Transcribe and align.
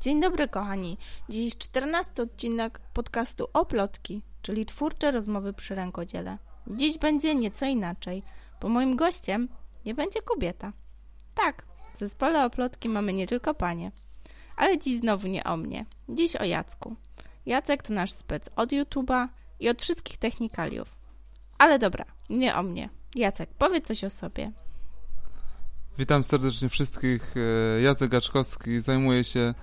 Dzień 0.00 0.20
dobry, 0.20 0.48
kochani. 0.48 0.98
Dziś 1.28 1.56
14 1.58 2.22
odcinek 2.22 2.80
podcastu 2.92 3.48
Oplotki, 3.52 4.22
czyli 4.42 4.66
twórcze 4.66 5.10
rozmowy 5.10 5.52
przy 5.52 5.74
rękodziele. 5.74 6.38
Dziś 6.66 6.98
będzie 6.98 7.34
nieco 7.34 7.66
inaczej, 7.66 8.22
bo 8.60 8.68
moim 8.68 8.96
gościem 8.96 9.48
nie 9.86 9.94
będzie 9.94 10.22
kobieta. 10.22 10.72
Tak, 11.34 11.62
w 11.94 11.98
zespole 11.98 12.44
Oplotki 12.44 12.88
mamy 12.88 13.12
nie 13.12 13.26
tylko 13.26 13.54
panie. 13.54 13.92
Ale 14.56 14.78
dziś 14.78 14.98
znowu 14.98 15.28
nie 15.28 15.44
o 15.44 15.56
mnie. 15.56 15.86
Dziś 16.08 16.36
o 16.36 16.44
Jacku. 16.44 16.96
Jacek 17.46 17.82
to 17.82 17.94
nasz 17.94 18.12
spec 18.12 18.50
od 18.56 18.70
YouTube'a 18.70 19.28
i 19.60 19.68
od 19.68 19.82
wszystkich 19.82 20.16
technikaliów. 20.16 20.96
Ale 21.58 21.78
dobra, 21.78 22.04
nie 22.30 22.56
o 22.56 22.62
mnie. 22.62 22.88
Jacek, 23.14 23.50
powiedz 23.58 23.86
coś 23.86 24.04
o 24.04 24.10
sobie. 24.10 24.52
Witam 25.98 26.24
serdecznie 26.24 26.68
wszystkich. 26.68 27.34
E, 27.36 27.80
Jacek 27.80 28.10
Gaczkowski. 28.10 28.80
Zajmuję 28.80 29.24
się, 29.24 29.54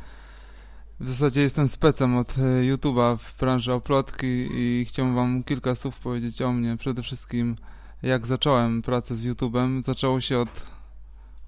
w 1.00 1.08
zasadzie 1.08 1.42
jestem 1.42 1.68
specem 1.68 2.18
od 2.18 2.38
e, 2.38 2.42
YouTube'a 2.42 3.18
w 3.18 3.38
branży 3.40 3.74
oplotki 3.74 4.48
i 4.52 4.86
chciałbym 4.88 5.16
wam 5.16 5.44
kilka 5.44 5.76
słów 5.76 6.00
powiedzieć 6.00 6.42
o 6.42 6.54
mnie. 6.54 6.78
Przede 6.78 7.04
wszystkim 7.04 7.56
jak 8.04 8.26
zacząłem 8.26 8.82
pracę 8.82 9.16
z 9.16 9.26
YouTube'em. 9.28 9.84
Zaczęło 9.84 10.22
się 10.22 10.40
od 10.40 10.50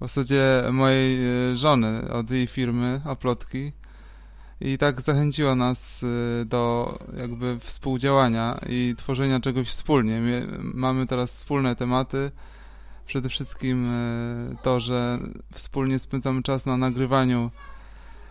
zasadzie 0.00 0.62
mojej 0.72 1.18
e, 1.26 1.56
żony, 1.56 2.12
od 2.12 2.30
jej 2.30 2.46
firmy 2.46 3.00
Oplotki 3.04 3.72
i 4.60 4.78
tak 4.78 5.00
zachęciła 5.00 5.54
nas 5.54 6.04
do 6.46 6.98
jakby 7.16 7.58
współdziałania 7.60 8.60
i 8.68 8.94
tworzenia 8.98 9.40
czegoś 9.40 9.68
wspólnie. 9.68 10.22
Mamy 10.58 11.06
teraz 11.06 11.34
wspólne 11.34 11.76
tematy, 11.76 12.30
przede 13.06 13.28
wszystkim 13.28 13.90
e, 13.90 14.56
to, 14.62 14.80
że 14.80 15.18
wspólnie 15.52 15.98
spędzamy 15.98 16.42
czas 16.42 16.66
na 16.66 16.76
nagrywaniu 16.76 17.50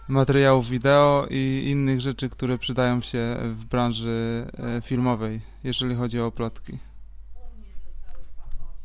materiałów 0.10 0.70
wideo 0.70 1.28
i 1.30 1.64
innych 1.68 2.02
rzeczy, 2.02 2.30
które 2.30 2.58
przydają 2.58 3.02
się 3.02 3.38
w 3.42 3.66
branży 3.66 4.48
e, 4.58 4.82
filmowej, 4.82 5.42
jeżeli 5.64 5.96
chodzi 5.96 6.20
o 6.20 6.32
plotki. 6.32 6.80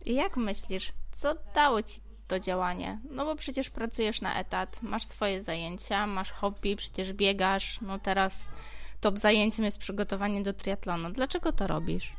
Jak 0.07 0.37
myślisz, 0.37 0.93
co 1.13 1.35
dało 1.55 1.83
ci 1.83 2.01
to 2.27 2.39
działanie? 2.41 3.01
No 3.11 3.25
bo 3.25 3.37
przecież 3.37 3.71
pracujesz 3.71 4.21
na 4.21 4.41
etat, 4.41 4.83
masz 4.83 5.05
swoje 5.05 5.43
zajęcia, 5.43 6.07
masz 6.07 6.33
hobby, 6.33 6.77
przecież 6.77 7.13
biegasz, 7.13 7.81
no 7.81 7.99
teraz 7.99 8.49
top 9.01 9.19
zajęciem 9.19 9.65
jest 9.65 9.79
przygotowanie 9.79 10.43
do 10.43 10.53
triatlonu. 10.53 11.11
Dlaczego 11.11 11.53
to 11.53 11.67
robisz? 11.67 12.13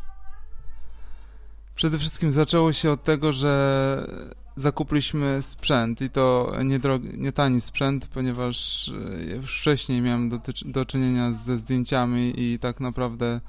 Przede 1.76 2.00
wszystkim 2.00 2.32
zaczęło 2.32 2.74
się 2.74 2.92
od 2.92 3.04
tego, 3.04 3.34
że 3.34 4.08
zakupiliśmy 4.56 5.42
sprzęt 5.42 6.02
i 6.02 6.10
to 6.10 6.52
nie, 6.64 6.80
drogi, 6.80 7.10
nie 7.18 7.32
tani 7.32 7.62
sprzęt, 7.62 8.08
ponieważ 8.08 8.90
e, 9.32 9.36
już 9.36 9.60
wcześniej 9.60 10.02
miałem 10.02 10.30
do, 10.30 10.40
do 10.66 10.86
czynienia 10.86 11.32
ze 11.32 11.58
zdjęciami 11.58 12.34
i 12.38 12.60
tak 12.60 12.80
naprawdę 12.80 13.42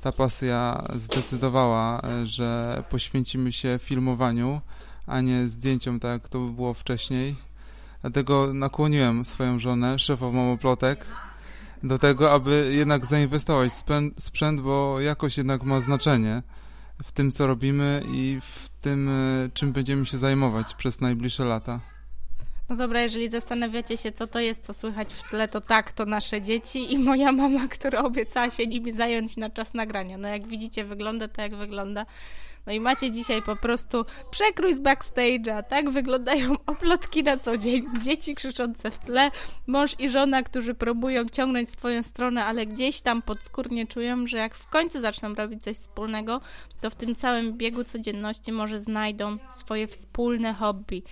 ta 0.00 0.12
pasja 0.12 0.84
zdecydowała, 0.94 2.02
e, 2.02 2.26
że 2.26 2.82
poświęcimy 2.90 3.52
się 3.52 3.78
filmowaniu, 3.82 4.60
a 5.06 5.20
nie 5.20 5.48
zdjęciom, 5.48 6.00
tak 6.00 6.10
jak 6.10 6.28
to 6.28 6.38
było 6.38 6.74
wcześniej. 6.74 7.36
Dlatego 8.00 8.54
nakłoniłem 8.54 9.24
swoją 9.24 9.58
żonę, 9.58 9.98
szefową 9.98 10.52
oplotek, 10.52 11.06
do 11.82 11.98
tego, 11.98 12.32
aby 12.32 12.72
jednak 12.74 13.06
zainwestować 13.06 13.72
w 13.72 13.84
sprzęt, 14.18 14.60
bo 14.60 15.00
jakoś 15.00 15.36
jednak 15.36 15.62
ma 15.62 15.80
znaczenie 15.80 16.42
w 17.02 17.12
tym, 17.12 17.30
co 17.30 17.46
robimy 17.46 18.02
i 18.12 18.38
w 18.40 18.68
tym, 18.80 19.08
e, 19.08 19.48
czym 19.54 19.72
będziemy 19.72 20.06
się 20.06 20.16
zajmować 20.18 20.74
przez 20.74 21.00
najbliższe 21.00 21.44
lata. 21.44 21.80
No 22.68 22.76
dobra, 22.76 23.02
jeżeli 23.02 23.30
zastanawiacie 23.30 23.96
się, 23.96 24.12
co 24.12 24.26
to 24.26 24.40
jest, 24.40 24.66
co 24.66 24.74
słychać 24.74 25.14
w 25.14 25.30
tle, 25.30 25.48
to 25.48 25.60
tak, 25.60 25.92
to 25.92 26.04
nasze 26.04 26.42
dzieci 26.42 26.92
i 26.92 26.98
moja 26.98 27.32
mama, 27.32 27.68
która 27.78 28.02
obiecała 28.02 28.50
się 28.50 28.66
nimi 28.66 28.92
zająć 28.92 29.36
na 29.36 29.50
czas 29.50 29.74
nagrania. 29.74 30.18
No 30.18 30.28
jak 30.28 30.46
widzicie, 30.46 30.84
wygląda 30.84 31.28
to, 31.28 31.42
jak 31.42 31.54
wygląda. 31.54 32.06
No 32.66 32.72
i 32.72 32.80
macie 32.80 33.10
dzisiaj 33.10 33.42
po 33.42 33.56
prostu 33.56 34.04
przekrój 34.30 34.74
z 34.74 34.80
backstage'a. 34.80 35.62
Tak 35.62 35.90
wyglądają 35.90 36.54
oplotki 36.66 37.22
na 37.22 37.36
co 37.36 37.58
dzień. 37.58 37.86
Dzieci 38.02 38.34
krzyczące 38.34 38.90
w 38.90 38.98
tle, 38.98 39.30
mąż 39.66 40.00
i 40.00 40.08
żona, 40.08 40.42
którzy 40.42 40.74
próbują 40.74 41.24
ciągnąć 41.24 41.70
swoją 41.70 42.02
stronę, 42.02 42.44
ale 42.44 42.66
gdzieś 42.66 43.00
tam 43.00 43.22
podskórnie 43.22 43.86
czują, 43.86 44.26
że 44.26 44.38
jak 44.38 44.54
w 44.54 44.68
końcu 44.68 45.00
zaczną 45.00 45.34
robić 45.34 45.62
coś 45.62 45.76
wspólnego, 45.76 46.40
to 46.80 46.90
w 46.90 46.94
tym 46.94 47.14
całym 47.14 47.58
biegu 47.58 47.84
codzienności 47.84 48.52
może 48.52 48.80
znajdą 48.80 49.38
swoje 49.48 49.86
wspólne 49.86 50.54
hobby. 50.54 51.02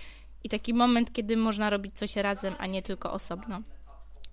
I 0.43 0.49
taki 0.49 0.73
moment, 0.73 1.13
kiedy 1.13 1.37
można 1.37 1.69
robić 1.69 1.97
coś 1.97 2.15
razem, 2.15 2.55
a 2.59 2.67
nie 2.67 2.81
tylko 2.81 3.11
osobno. 3.11 3.61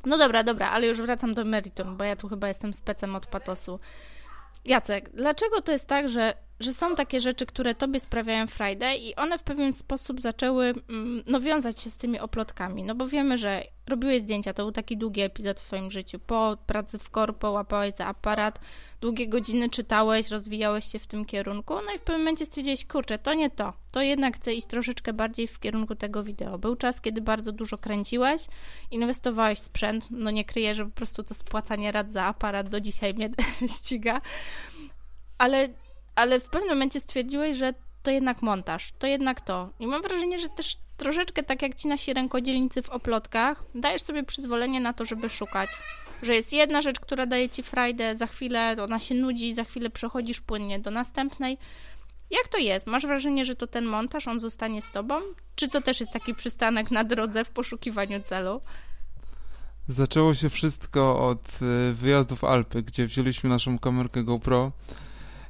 No 0.05 0.19
dobra, 0.19 0.45
dobra, 0.45 0.71
ale 0.71 0.87
już 0.87 1.03
wracam 1.03 1.35
do 1.35 1.45
meritum, 1.45 1.97
bo 1.97 2.05
ja 2.05 2.17
tu 2.17 2.29
chyba 2.29 2.49
jestem 2.49 2.75
specem 2.75 3.17
od 3.17 3.27
patosu. 3.27 3.81
Jacek, 4.65 5.11
dlaczego 5.15 5.63
to 5.63 5.73
jest 5.73 5.87
tak, 5.87 6.09
że 6.09 6.35
że 6.63 6.75
są 6.75 6.95
takie 6.95 7.21
rzeczy, 7.21 7.47
które 7.47 7.75
tobie 7.75 8.01
sprawiają 8.01 8.47
frajdę 8.47 8.97
i 8.97 9.17
one 9.17 9.39
w 9.39 9.43
pewien 9.43 9.73
sposób 9.73 10.21
zaczęły 10.21 10.75
mm, 10.89 11.23
no, 11.27 11.41
wiązać 11.41 11.81
się 11.81 11.91
z 11.91 11.97
tymi 11.97 12.21
oplotkami. 12.21 12.83
No 12.83 12.95
bo 12.95 13.09
wiemy, 13.09 13.39
że 13.39 13.63
robiłeś 13.89 14.23
zdjęcia, 14.23 14.55
to 14.55 14.63
był 14.63 14.73
taki 14.73 14.97
długi 14.97 15.21
epizod 15.21 15.61
w 15.61 15.67
twoim 15.67 15.91
życiu. 15.91 16.19
Po 16.19 16.57
pracy 16.67 16.99
w 16.99 17.11
korpo 17.11 17.51
łapałeś 17.51 17.95
za 17.95 18.07
aparat, 18.07 18.61
długie 19.01 19.29
godziny 19.29 19.71
czytałeś, 19.71 20.31
rozwijałeś 20.31 20.93
się 20.93 20.99
w 20.99 21.07
tym 21.07 21.25
kierunku, 21.25 21.75
no 21.75 21.95
i 21.95 21.99
w 21.99 22.03
pewnym 22.03 22.21
momencie 22.21 22.47
stwierdziłeś, 22.47 22.87
kurczę, 22.87 23.19
to 23.19 23.35
nie 23.35 23.51
to. 23.51 23.73
To 23.91 24.03
jednak 24.03 24.37
chcę 24.37 24.55
iść 24.55 24.67
troszeczkę 24.67 25.13
bardziej 25.13 25.47
w 25.47 25.61
kierunku 25.61 25.95
tego 25.95 26.23
wideo. 26.23 26.59
Był 26.59 26.77
czas, 26.77 27.01
kiedy 27.01 27.21
bardzo 27.21 27.53
dużo 27.53 27.79
kręciłeś, 27.79 28.47
inwestowałeś 28.91 29.59
w 29.59 29.63
sprzęt, 29.63 30.07
no 30.11 30.31
nie 30.31 30.45
kryję, 30.45 30.75
że 30.75 30.85
po 30.85 30.91
prostu 30.91 31.23
to 31.23 31.35
spłacanie 31.35 31.93
rad 31.93 32.11
za 32.11 32.25
aparat 32.25 32.69
do 32.69 32.81
dzisiaj 32.81 33.15
mnie 33.15 33.31
ściga. 33.79 34.21
Ale 35.39 35.69
ale 36.15 36.41
w 36.41 36.49
pewnym 36.49 36.71
momencie 36.71 37.01
stwierdziłeś, 37.01 37.57
że 37.57 37.75
to 38.03 38.11
jednak 38.11 38.43
montaż, 38.43 38.93
to 38.99 39.07
jednak 39.07 39.41
to. 39.41 39.71
I 39.79 39.87
mam 39.87 40.03
wrażenie, 40.03 40.39
że 40.39 40.49
też 40.49 40.77
troszeczkę 40.97 41.43
tak 41.43 41.63
jak 41.63 41.75
ci 41.75 41.89
nasi 41.89 42.13
rękodzielnicy 42.13 42.83
w 42.83 42.91
oplotkach, 42.91 43.65
dajesz 43.75 44.03
sobie 44.03 44.23
przyzwolenie 44.23 44.81
na 44.81 44.93
to, 44.93 45.05
żeby 45.05 45.31
szukać. 45.31 45.71
Że 46.23 46.35
jest 46.35 46.53
jedna 46.53 46.83
rzecz, 46.83 47.01
która 47.01 47.27
daje 47.27 47.49
ci 47.49 47.63
frajdę, 47.63 48.17
za 48.17 48.27
chwilę 48.27 48.77
ona 48.85 48.99
się 48.99 49.15
nudzi, 49.15 49.55
za 49.55 49.65
chwilę 49.65 49.91
przechodzisz 49.91 50.41
płynnie 50.41 50.79
do 50.79 50.91
następnej. 50.91 51.59
Jak 52.31 52.49
to 52.49 52.59
jest? 52.59 52.87
Masz 52.87 53.07
wrażenie, 53.07 53.45
że 53.45 53.57
to 53.57 53.67
ten 53.67 53.85
montaż, 53.85 54.29
on 54.29 54.41
zostanie 54.41 54.83
z 54.83 54.91
tobą? 54.91 55.15
Czy 55.55 55.69
to 55.69 55.81
też 55.81 56.01
jest 56.01 56.13
taki 56.13 56.35
przystanek 56.35 56.91
na 56.91 57.05
drodze 57.05 57.45
w 57.45 57.51
poszukiwaniu 57.51 58.21
celu? 58.21 58.61
Zaczęło 59.89 60.35
się 60.35 60.49
wszystko 60.49 61.29
od 61.29 61.59
y, 61.63 61.95
wyjazdów 61.95 62.45
Alpy, 62.45 62.83
gdzie 62.83 63.07
wzięliśmy 63.07 63.51
naszą 63.51 63.79
kamerkę 63.79 64.25
GoPro 64.25 64.73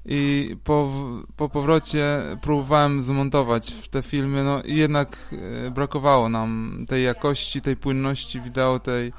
i 0.07 0.57
po, 0.65 0.93
po 1.37 1.49
powrocie 1.49 2.23
próbowałem 2.43 3.03
zmontować 3.03 3.89
te 3.89 4.03
filmy, 4.03 4.45
no 4.45 4.63
i 4.63 4.77
jednak 4.77 5.35
e, 5.67 5.71
brakowało 5.71 6.29
nam 6.29 6.85
tej 6.89 7.05
jakości, 7.05 7.61
tej 7.61 7.77
płynności 7.77 8.41
wideo, 8.41 8.79
tej 8.79 9.09
e, 9.09 9.13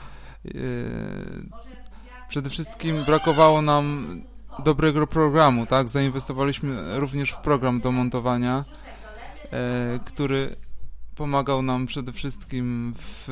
przede 2.30 2.50
wszystkim 2.50 2.96
brakowało 3.06 3.62
nam 3.62 4.08
dobrego 4.64 5.08
programu, 5.08 5.66
tak? 5.66 5.88
Zainwestowaliśmy 5.88 7.00
również 7.00 7.32
w 7.32 7.38
program 7.38 7.82
do 7.82 7.92
montowania, 7.92 8.66
e, 9.52 10.00
który 10.06 10.56
pomagał 11.16 11.62
nam 11.62 11.86
przede 11.86 12.12
wszystkim 12.12 12.94
w 12.98 13.28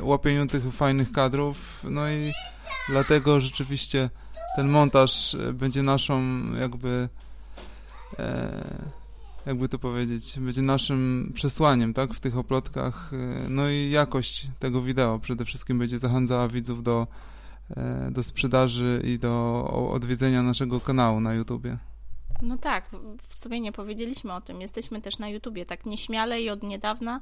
łapieniu 0.00 0.46
tych 0.46 0.74
fajnych 0.74 1.12
kadrów, 1.12 1.84
no 1.90 2.10
i 2.10 2.32
dlatego 2.88 3.40
rzeczywiście 3.40 4.10
ten 4.56 4.68
montaż 4.68 5.34
e, 5.34 5.52
będzie 5.52 5.82
naszą 5.82 6.22
jakby 6.60 7.08
e, 8.18 8.92
jakby 9.46 9.68
to 9.68 9.78
powiedzieć, 9.78 10.38
będzie 10.38 10.62
naszym 10.62 11.32
przesłaniem, 11.34 11.94
tak, 11.94 12.14
w 12.14 12.20
tych 12.20 12.38
oplotkach, 12.38 13.10
e, 13.12 13.48
no 13.48 13.70
i 13.70 13.90
jakość 13.90 14.46
tego 14.58 14.82
wideo 14.82 15.18
przede 15.18 15.44
wszystkim 15.44 15.78
będzie 15.78 15.98
zachęcała 15.98 16.48
widzów 16.48 16.82
do, 16.82 17.06
do 18.10 18.22
sprzedaży 18.22 19.02
i 19.04 19.18
do 19.18 19.64
odwiedzenia 19.92 20.42
naszego 20.42 20.80
kanału 20.80 21.20
na 21.20 21.34
YouTubie. 21.34 21.78
No 22.42 22.58
tak, 22.58 22.84
w 23.28 23.34
sumie 23.34 23.60
nie 23.60 23.72
powiedzieliśmy 23.72 24.32
o 24.32 24.40
tym. 24.40 24.60
Jesteśmy 24.60 25.00
też 25.00 25.18
na 25.18 25.28
YouTubie, 25.28 25.66
tak 25.66 25.86
nieśmiale 25.86 26.42
i 26.42 26.50
od 26.50 26.62
niedawna 26.62 27.20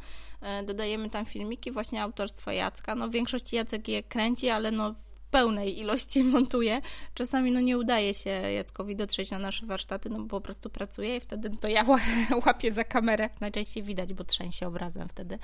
dodajemy 0.67 1.11
tam 1.11 1.27
filmiki 1.27 1.73
właśnie 1.73 2.03
autorstwa 2.03 2.53
Jacka. 2.53 2.95
No 2.95 3.09
w 3.09 3.13
większości 3.13 3.57
Jacek 3.57 3.89
je 3.89 4.03
kręci, 4.03 4.49
ale 4.49 4.71
no 4.71 4.95
pełnej 5.31 5.79
ilości 5.79 6.25
montuję. 6.35 6.81
Czasami 7.15 7.53
no 7.53 7.61
nie 7.61 7.79
udaje 7.79 8.15
się 8.15 8.31
Jackowi 8.31 8.97
dotrzeć 8.97 9.31
na 9.31 9.39
nasze 9.39 9.67
warsztaty, 9.67 10.11
no 10.11 10.19
bo 10.19 10.29
po 10.29 10.41
prostu 10.41 10.71
pracuje 10.71 11.17
i 11.17 11.21
wtedy 11.21 11.51
to 11.61 11.69
ja 11.69 11.87
łapię 12.47 12.73
za 12.73 12.85
kamerę. 12.85 13.31
Najczęściej 13.41 13.83
widać, 13.83 14.15
bo 14.15 14.25
trzęsie 14.25 14.67
obrazem 14.67 15.09
wtedy. 15.09 15.39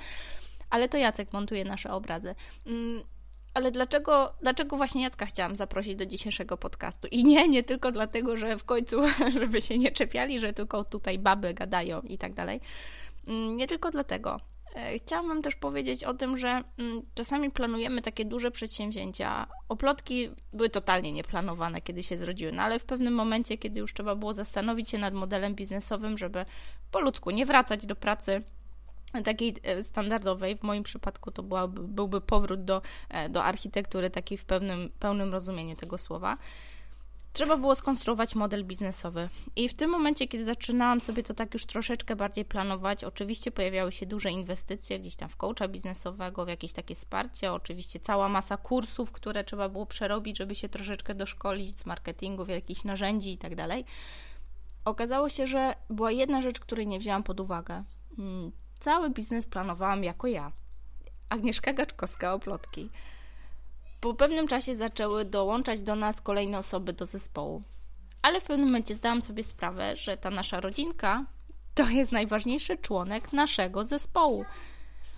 Ale 0.69 0.89
to 0.89 0.97
Jacek 0.97 1.33
montuje 1.33 1.65
nasze 1.65 1.91
obrazy. 1.91 2.35
Mm, 2.65 3.03
ale 3.53 3.71
dlaczego, 3.71 4.33
dlaczego 4.41 4.77
właśnie 4.77 5.03
Jacka 5.03 5.25
chciałam 5.25 5.55
zaprosić 5.55 5.95
do 5.95 6.05
dzisiejszego 6.05 6.57
podcastu? 6.57 7.07
I 7.11 7.23
nie, 7.23 7.47
nie 7.47 7.63
tylko 7.63 7.91
dlatego, 7.91 8.37
że 8.37 8.57
w 8.57 8.63
końcu, 8.63 8.97
żeby 9.39 9.61
się 9.61 9.77
nie 9.77 9.91
czepiali, 9.91 10.39
że 10.39 10.53
tylko 10.53 10.83
tutaj 10.83 11.19
baby 11.19 11.53
gadają 11.53 12.01
i 12.01 12.17
tak 12.17 12.33
dalej. 12.33 12.61
Mm, 13.27 13.57
nie 13.57 13.67
tylko 13.67 13.91
dlatego, 13.91 14.39
E, 14.75 14.99
chciałam 14.99 15.41
też 15.41 15.55
powiedzieć 15.55 16.03
o 16.03 16.13
tym, 16.13 16.37
że 16.37 16.63
mm, 16.77 17.01
czasami 17.15 17.51
planujemy 17.51 18.01
takie 18.01 18.25
duże 18.25 18.51
przedsięwzięcia. 18.51 19.47
Oplotki 19.69 20.29
były 20.53 20.69
totalnie 20.69 21.13
nieplanowane, 21.13 21.81
kiedy 21.81 22.03
się 22.03 22.17
zrodziły, 22.17 22.51
no 22.51 22.61
ale 22.61 22.79
w 22.79 22.85
pewnym 22.85 23.13
momencie, 23.13 23.57
kiedy 23.57 23.79
już 23.79 23.93
trzeba 23.93 24.15
było 24.15 24.33
zastanowić 24.33 24.89
się 24.89 24.97
nad 24.97 25.13
modelem 25.13 25.55
biznesowym, 25.55 26.17
żeby 26.17 26.45
po 26.91 26.99
ludzku 26.99 27.31
nie 27.31 27.45
wracać 27.45 27.85
do 27.85 27.95
pracy 27.95 28.43
takiej 29.23 29.55
e, 29.63 29.83
standardowej, 29.83 30.57
w 30.57 30.63
moim 30.63 30.83
przypadku 30.83 31.31
to 31.31 31.43
byłaby, 31.43 31.81
byłby 31.87 32.21
powrót 32.21 32.63
do, 32.63 32.81
e, 33.09 33.29
do 33.29 33.43
architektury 33.43 34.09
takiej 34.09 34.37
w 34.37 34.45
pewnym, 34.45 34.89
pełnym 34.99 35.31
rozumieniu 35.31 35.75
tego 35.75 35.97
słowa 35.97 36.37
trzeba 37.37 37.57
było 37.57 37.75
skonstruować 37.75 38.35
model 38.35 38.65
biznesowy. 38.65 39.29
I 39.55 39.69
w 39.69 39.73
tym 39.73 39.89
momencie, 39.89 40.27
kiedy 40.27 40.45
zaczynałam 40.45 41.01
sobie 41.01 41.23
to 41.23 41.33
tak 41.33 41.53
już 41.53 41.65
troszeczkę 41.65 42.15
bardziej 42.15 42.45
planować, 42.45 43.03
oczywiście 43.03 43.51
pojawiały 43.51 43.91
się 43.91 44.05
duże 44.05 44.31
inwestycje 44.31 44.99
gdzieś 44.99 45.15
tam 45.15 45.29
w 45.29 45.37
coacha 45.37 45.67
biznesowego, 45.67 46.45
w 46.45 46.47
jakieś 46.47 46.73
takie 46.73 46.95
wsparcie, 46.95 47.53
oczywiście 47.53 47.99
cała 47.99 48.29
masa 48.29 48.57
kursów, 48.57 49.11
które 49.11 49.43
trzeba 49.43 49.69
było 49.69 49.85
przerobić, 49.85 50.37
żeby 50.37 50.55
się 50.55 50.69
troszeczkę 50.69 51.15
doszkolić 51.15 51.75
z 51.75 51.85
marketingu, 51.85 52.45
w 52.45 52.49
jakichś 52.49 52.83
narzędzi 52.83 53.33
i 53.33 53.37
tak 53.37 53.55
dalej. 53.55 53.85
Okazało 54.85 55.29
się, 55.29 55.47
że 55.47 55.75
była 55.89 56.11
jedna 56.11 56.41
rzecz, 56.41 56.59
której 56.59 56.87
nie 56.87 56.99
wzięłam 56.99 57.23
pod 57.23 57.39
uwagę. 57.39 57.83
Hmm, 58.15 58.51
cały 58.79 59.09
biznes 59.09 59.45
planowałam 59.45 60.03
jako 60.03 60.27
ja. 60.27 60.51
Agnieszka 61.29 61.73
Gaczkowska, 61.73 62.33
Oplotki 62.33 62.89
po 64.01 64.13
pewnym 64.13 64.47
czasie 64.47 64.75
zaczęły 64.75 65.25
dołączać 65.25 65.81
do 65.81 65.95
nas 65.95 66.21
kolejne 66.21 66.57
osoby 66.57 66.93
do 66.93 67.05
zespołu. 67.05 67.61
Ale 68.21 68.39
w 68.39 68.43
pewnym 68.43 68.67
momencie 68.67 68.95
zdałam 68.95 69.21
sobie 69.21 69.43
sprawę, 69.43 69.95
że 69.95 70.17
ta 70.17 70.29
nasza 70.29 70.59
rodzinka 70.59 71.25
to 71.75 71.89
jest 71.89 72.11
najważniejszy 72.11 72.77
członek 72.77 73.33
naszego 73.33 73.83
zespołu. 73.83 74.45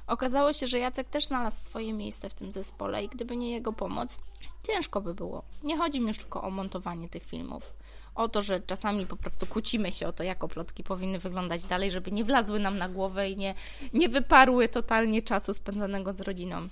Okazało 0.07 0.53
się, 0.53 0.67
że 0.67 0.79
Jacek 0.79 1.09
też 1.09 1.25
znalazł 1.25 1.63
swoje 1.65 1.93
miejsce 1.93 2.29
w 2.29 2.33
tym 2.33 2.51
zespole 2.51 3.03
i 3.03 3.09
gdyby 3.09 3.37
nie 3.37 3.51
jego 3.51 3.73
pomoc, 3.73 4.21
ciężko 4.67 5.01
by 5.01 5.13
było. 5.13 5.43
Nie 5.63 5.77
chodzi 5.77 5.99
mi 5.99 6.07
już 6.07 6.17
tylko 6.17 6.41
o 6.41 6.49
montowanie 6.49 7.09
tych 7.09 7.23
filmów. 7.23 7.73
O 8.15 8.29
to, 8.29 8.41
że 8.41 8.59
czasami 8.59 9.05
po 9.05 9.15
prostu 9.15 9.45
kłócimy 9.47 9.91
się 9.91 10.07
o 10.07 10.13
to, 10.13 10.23
jak 10.23 10.43
oplotki 10.43 10.83
powinny 10.83 11.19
wyglądać 11.19 11.65
dalej, 11.65 11.91
żeby 11.91 12.11
nie 12.11 12.23
wlazły 12.23 12.59
nam 12.59 12.77
na 12.77 12.89
głowę 12.89 13.29
i 13.29 13.37
nie, 13.37 13.55
nie 13.93 14.09
wyparły 14.09 14.69
totalnie 14.69 15.21
czasu 15.21 15.53
spędzonego 15.53 16.13
z 16.13 16.21
rodziną 16.21 16.69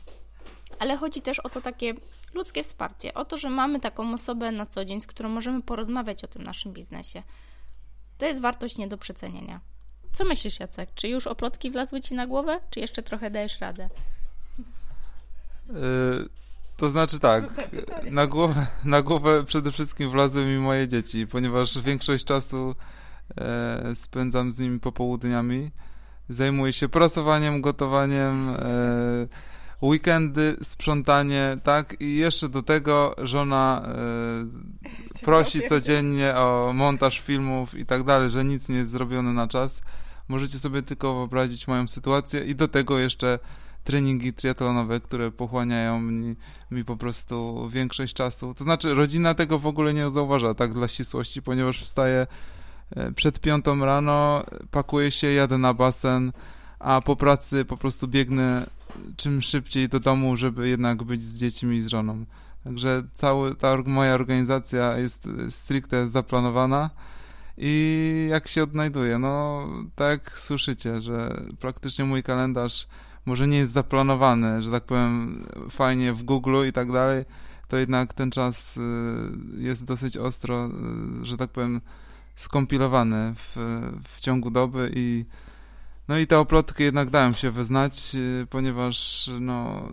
ale 0.79 0.97
chodzi 0.97 1.21
też 1.21 1.39
o 1.39 1.49
to 1.49 1.61
takie 1.61 1.93
ludzkie 2.33 2.63
wsparcie, 2.63 3.13
o 3.13 3.25
to, 3.25 3.37
że 3.37 3.49
mamy 3.49 3.79
taką 3.79 4.13
osobę 4.13 4.51
na 4.51 4.65
co 4.65 4.85
dzień, 4.85 5.01
z 5.01 5.07
którą 5.07 5.29
możemy 5.29 5.61
porozmawiać 5.61 6.23
o 6.23 6.27
tym 6.27 6.43
naszym 6.43 6.73
biznesie. 6.73 7.23
To 8.17 8.25
jest 8.25 8.41
wartość 8.41 8.77
nie 8.77 8.87
do 8.87 8.97
przecenienia. 8.97 9.61
Co 10.13 10.25
myślisz, 10.25 10.59
Jacek? 10.59 10.89
Czy 10.95 11.07
już 11.07 11.27
oplotki 11.27 11.71
wlazły 11.71 12.01
ci 12.01 12.15
na 12.15 12.27
głowę, 12.27 12.59
czy 12.69 12.79
jeszcze 12.79 13.03
trochę 13.03 13.31
dajesz 13.31 13.59
radę? 13.59 13.89
Yy, 15.69 16.29
to 16.77 16.89
znaczy 16.89 17.19
tak, 17.19 17.43
na 18.11 18.27
głowę, 18.27 18.67
na 18.83 19.01
głowę 19.01 19.43
przede 19.43 19.71
wszystkim 19.71 20.11
wlazły 20.11 20.45
mi 20.45 20.57
moje 20.57 20.87
dzieci, 20.87 21.27
ponieważ 21.27 21.81
większość 21.81 22.25
czasu 22.25 22.75
e, 23.37 23.95
spędzam 23.95 24.53
z 24.53 24.59
nimi 24.59 24.79
popołudniami. 24.79 25.71
Zajmuję 26.29 26.73
się 26.73 26.89
prasowaniem, 26.89 27.61
gotowaniem, 27.61 28.49
e, 28.49 28.57
weekendy, 29.81 30.57
sprzątanie, 30.63 31.57
tak? 31.63 32.01
I 32.01 32.15
jeszcze 32.15 32.49
do 32.49 32.63
tego 32.63 33.15
żona 33.17 33.83
e, 33.85 35.21
prosi 35.25 35.61
codziennie 35.69 36.35
o 36.35 36.71
montaż 36.73 37.19
filmów 37.19 37.75
i 37.75 37.85
tak 37.85 38.03
dalej, 38.03 38.29
że 38.29 38.45
nic 38.45 38.69
nie 38.69 38.77
jest 38.77 38.91
zrobione 38.91 39.33
na 39.33 39.47
czas. 39.47 39.81
Możecie 40.27 40.59
sobie 40.59 40.81
tylko 40.81 41.15
wyobrazić 41.15 41.67
moją 41.67 41.87
sytuację 41.87 42.43
i 42.43 42.55
do 42.55 42.67
tego 42.67 42.99
jeszcze 42.99 43.39
treningi 43.83 44.33
triatlonowe, 44.33 44.99
które 44.99 45.31
pochłaniają 45.31 46.01
mi, 46.01 46.35
mi 46.71 46.85
po 46.85 46.97
prostu 46.97 47.69
większość 47.69 48.13
czasu. 48.13 48.53
To 48.53 48.63
znaczy, 48.63 48.93
rodzina 48.93 49.33
tego 49.33 49.59
w 49.59 49.67
ogóle 49.67 49.93
nie 49.93 50.09
zauważa, 50.09 50.53
tak 50.53 50.73
dla 50.73 50.87
ścisłości, 50.87 51.41
ponieważ 51.41 51.83
wstaję 51.83 52.27
e, 52.95 53.11
przed 53.11 53.39
piątą 53.39 53.85
rano, 53.85 54.43
pakuję 54.71 55.11
się, 55.11 55.27
jadę 55.27 55.57
na 55.57 55.73
basen, 55.73 56.31
a 56.79 57.01
po 57.01 57.15
pracy 57.15 57.65
po 57.65 57.77
prostu 57.77 58.07
biegnę 58.07 58.76
czym 59.15 59.41
szybciej 59.41 59.89
do 59.89 59.99
domu, 59.99 60.37
żeby 60.37 60.69
jednak 60.69 61.03
być 61.03 61.23
z 61.23 61.39
dziećmi 61.39 61.75
i 61.75 61.81
z 61.81 61.87
żoną. 61.87 62.25
Także 62.63 63.03
cała 63.13 63.55
ta 63.55 63.77
moja 63.85 64.13
organizacja 64.13 64.97
jest 64.97 65.27
stricte 65.49 66.09
zaplanowana 66.09 66.89
i 67.57 68.27
jak 68.29 68.47
się 68.47 68.63
odnajduję? 68.63 69.19
No, 69.19 69.67
tak 69.95 70.39
słyszycie, 70.39 71.01
że 71.01 71.41
praktycznie 71.59 72.05
mój 72.05 72.23
kalendarz 72.23 72.87
może 73.25 73.47
nie 73.47 73.57
jest 73.57 73.71
zaplanowany, 73.71 74.61
że 74.61 74.71
tak 74.71 74.83
powiem, 74.83 75.45
fajnie 75.69 76.13
w 76.13 76.23
Google 76.23 76.67
i 76.67 76.73
tak 76.73 76.91
dalej, 76.91 77.25
to 77.67 77.77
jednak 77.77 78.13
ten 78.13 78.31
czas 78.31 78.77
y, 78.77 78.81
jest 79.57 79.85
dosyć 79.85 80.17
ostro, 80.17 80.69
y, 81.21 81.25
że 81.25 81.37
tak 81.37 81.49
powiem, 81.49 81.81
skompilowany 82.35 83.33
w, 83.35 83.55
w 84.07 84.21
ciągu 84.21 84.51
doby 84.51 84.91
i 84.95 85.25
no 86.07 86.17
i 86.17 86.27
te 86.27 86.39
oplotki 86.39 86.83
jednak 86.83 87.09
dałem 87.09 87.33
się 87.33 87.51
wyznać, 87.51 88.15
y, 88.15 88.47
ponieważ 88.49 89.29
no 89.39 89.87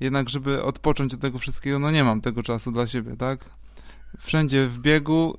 jednak, 0.00 0.28
żeby 0.28 0.62
odpocząć 0.62 1.14
od 1.14 1.20
tego 1.20 1.38
wszystkiego, 1.38 1.78
no 1.78 1.90
nie 1.90 2.04
mam 2.04 2.20
tego 2.20 2.42
czasu 2.42 2.72
dla 2.72 2.86
siebie, 2.86 3.16
tak? 3.16 3.44
Wszędzie 4.18 4.66
w 4.66 4.78
biegu, 4.78 5.38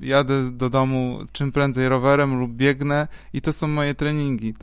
jadę 0.00 0.50
do 0.50 0.70
domu 0.70 1.18
czym 1.32 1.52
prędzej 1.52 1.88
rowerem 1.88 2.40
lub 2.40 2.52
biegnę 2.52 3.08
i 3.32 3.40
to 3.40 3.52
są 3.52 3.68
moje 3.68 3.94
treningi. 3.94 4.54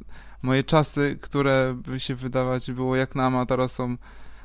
Moje 0.42 0.64
czasy, 0.64 1.18
które 1.22 1.82
by 1.86 2.00
się 2.00 2.16
wydawać 2.16 2.72
było 2.72 2.96
jak 2.96 3.16
na 3.16 3.26
amatora 3.26 3.68
są 3.68 3.98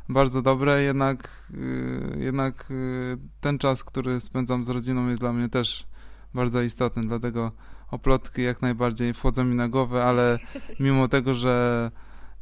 bardzo 0.09 0.43
dobre, 0.43 0.83
jednak, 0.83 1.49
y, 1.55 2.17
jednak 2.21 2.71
y, 2.71 3.19
ten 3.41 3.59
czas, 3.59 3.85
który 3.85 4.21
spędzam 4.21 4.65
z 4.65 4.69
rodziną 4.69 5.07
jest 5.07 5.21
dla 5.21 5.33
mnie 5.33 5.49
też 5.49 5.87
bardzo 6.35 6.63
istotny, 6.63 7.03
dlatego 7.03 7.53
oplotki 7.95 8.43
jak 8.43 8.63
najbardziej 8.63 9.15
wchodzą 9.15 9.45
mi 9.45 9.55
na 9.55 9.69
głowę, 9.69 10.05
ale 10.05 10.39
mimo 10.81 11.09
tego, 11.09 11.35
że 11.35 11.91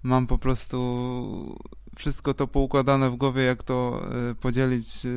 mam 0.03 0.27
po 0.27 0.39
prostu 0.39 1.59
wszystko 1.97 2.35
to 2.35 2.47
poukładane 2.47 3.11
w 3.11 3.17
głowie, 3.17 3.43
jak 3.43 3.63
to 3.63 4.03
e, 4.31 4.35
podzielić 4.35 5.07
e, 5.07 5.09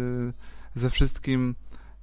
ze 0.75 0.89
wszystkim, 0.89 1.55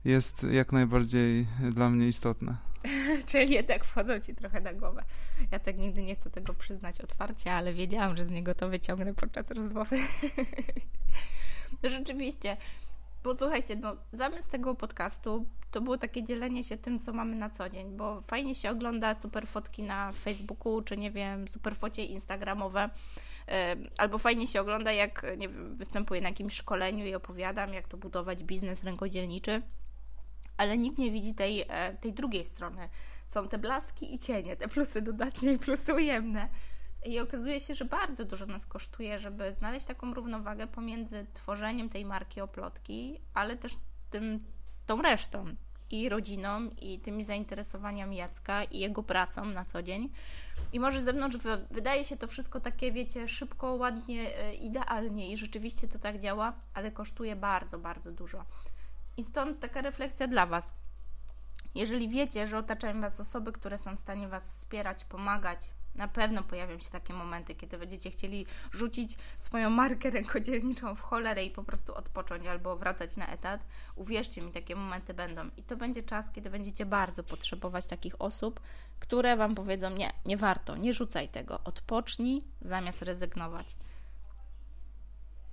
jest 0.04 0.46
jak 0.50 0.72
najbardziej 0.72 1.46
dla 1.70 1.90
mnie 1.90 2.08
istotne. 2.08 2.56
Czyli 3.26 3.54
jednak 3.54 3.84
wchodzą 3.84 4.20
ci 4.20 4.34
trochę 4.34 4.60
na 4.60 4.72
głowę. 4.72 5.04
Ja 5.50 5.58
tak 5.58 5.78
nigdy 5.78 6.02
nie 6.02 6.16
chcę 6.16 6.30
tego 6.30 6.54
przyznać 6.54 7.00
otwarcie, 7.00 7.52
ale 7.52 7.74
wiedziałam, 7.74 8.16
że 8.16 8.26
z 8.26 8.30
niego 8.30 8.54
to 8.54 8.68
wyciągnę 8.68 9.14
podczas 9.14 9.50
rozmowy. 9.50 9.98
Rzeczywiście, 11.84 12.56
bo 13.24 13.36
słuchajcie, 13.36 13.76
no, 13.76 13.96
zamysł 14.12 14.50
tego 14.50 14.74
podcastu 14.74 15.46
to 15.70 15.80
było 15.80 15.98
takie 15.98 16.24
dzielenie 16.24 16.64
się 16.64 16.76
tym, 16.76 16.98
co 16.98 17.12
mamy 17.12 17.36
na 17.36 17.50
co 17.50 17.68
dzień, 17.68 17.96
bo 17.96 18.20
fajnie 18.20 18.54
się 18.54 18.70
ogląda 18.70 19.14
super 19.14 19.46
fotki 19.46 19.82
na 19.82 20.12
Facebooku, 20.12 20.82
czy 20.82 20.96
nie 20.96 21.10
wiem, 21.10 21.48
super 21.48 21.76
focie 21.76 22.04
instagramowe, 22.04 22.90
albo 23.98 24.18
fajnie 24.18 24.46
się 24.46 24.60
ogląda, 24.60 24.92
jak 24.92 25.26
nie 25.38 25.48
wiem, 25.48 25.76
występuję 25.76 26.20
na 26.20 26.28
jakimś 26.28 26.54
szkoleniu 26.54 27.06
i 27.06 27.14
opowiadam, 27.14 27.74
jak 27.74 27.88
to 27.88 27.96
budować 27.96 28.44
biznes 28.44 28.84
rękodzielniczy, 28.84 29.62
ale 30.56 30.78
nikt 30.78 30.98
nie 30.98 31.10
widzi 31.10 31.34
tej, 31.34 31.64
e, 31.68 31.96
tej 32.00 32.12
drugiej 32.12 32.44
strony. 32.44 32.88
Są 33.26 33.48
te 33.48 33.58
blaski 33.58 34.14
i 34.14 34.18
cienie, 34.18 34.56
te 34.56 34.68
plusy 34.68 35.02
dodatnie 35.02 35.52
i 35.52 35.58
plusy 35.58 35.94
ujemne. 35.94 36.48
I 37.04 37.20
okazuje 37.20 37.60
się, 37.60 37.74
że 37.74 37.84
bardzo 37.84 38.24
dużo 38.24 38.46
nas 38.46 38.66
kosztuje, 38.66 39.18
żeby 39.18 39.52
znaleźć 39.52 39.86
taką 39.86 40.14
równowagę 40.14 40.66
pomiędzy 40.66 41.26
tworzeniem 41.34 41.88
tej 41.88 42.04
marki 42.04 42.40
oplotki, 42.40 43.20
ale 43.34 43.56
też 43.56 43.72
tym, 44.10 44.44
tą 44.86 45.02
resztą 45.02 45.54
i 45.90 46.08
rodziną, 46.08 46.70
i 46.80 46.98
tymi 46.98 47.24
zainteresowaniami 47.24 48.16
Jacka, 48.16 48.64
i 48.64 48.78
jego 48.78 49.02
pracą 49.02 49.44
na 49.44 49.64
co 49.64 49.82
dzień. 49.82 50.08
I 50.72 50.80
może 50.80 51.02
z 51.02 51.04
zewnątrz 51.04 51.38
wydaje 51.70 52.04
się 52.04 52.16
to 52.16 52.26
wszystko 52.26 52.60
takie, 52.60 52.92
wiecie, 52.92 53.28
szybko, 53.28 53.74
ładnie, 53.74 54.38
e, 54.38 54.54
idealnie 54.54 55.32
i 55.32 55.36
rzeczywiście 55.36 55.88
to 55.88 55.98
tak 55.98 56.18
działa, 56.18 56.52
ale 56.74 56.90
kosztuje 56.90 57.36
bardzo, 57.36 57.78
bardzo 57.78 58.12
dużo. 58.12 58.44
I 59.16 59.24
stąd 59.24 59.60
taka 59.60 59.80
refleksja 59.80 60.28
dla 60.28 60.46
Was. 60.46 60.74
Jeżeli 61.74 62.08
wiecie, 62.08 62.46
że 62.46 62.58
otaczają 62.58 63.00
Was 63.00 63.20
osoby, 63.20 63.52
które 63.52 63.78
są 63.78 63.96
w 63.96 64.00
stanie 64.00 64.28
Was 64.28 64.48
wspierać, 64.48 65.04
pomagać, 65.04 65.68
na 65.94 66.08
pewno 66.08 66.42
pojawią 66.42 66.78
się 66.78 66.90
takie 66.90 67.14
momenty, 67.14 67.54
kiedy 67.54 67.78
będziecie 67.78 68.10
chcieli 68.10 68.46
rzucić 68.72 69.16
swoją 69.38 69.70
markę 69.70 70.10
rękodzielniczą 70.10 70.94
w 70.94 71.00
cholerę 71.00 71.44
i 71.44 71.50
po 71.50 71.64
prostu 71.64 71.94
odpocząć 71.94 72.46
albo 72.46 72.76
wracać 72.76 73.16
na 73.16 73.26
etat. 73.26 73.66
Uwierzcie 73.96 74.42
mi, 74.42 74.52
takie 74.52 74.76
momenty 74.76 75.14
będą. 75.14 75.50
I 75.56 75.62
to 75.62 75.76
będzie 75.76 76.02
czas, 76.02 76.30
kiedy 76.30 76.50
będziecie 76.50 76.86
bardzo 76.86 77.22
potrzebować 77.24 77.86
takich 77.86 78.22
osób, 78.22 78.60
które 79.00 79.36
Wam 79.36 79.54
powiedzą: 79.54 79.90
Nie, 79.90 80.12
nie 80.26 80.36
warto, 80.36 80.76
nie 80.76 80.92
rzucaj 80.92 81.28
tego, 81.28 81.60
odpocznij 81.64 82.44
zamiast 82.62 83.02
rezygnować. 83.02 83.76